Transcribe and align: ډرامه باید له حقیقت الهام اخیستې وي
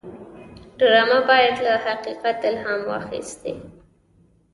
ډرامه 0.79 1.19
باید 1.29 1.55
له 1.65 1.73
حقیقت 1.85 2.37
الهام 2.49 2.83
اخیستې 3.01 3.51
وي 3.57 3.65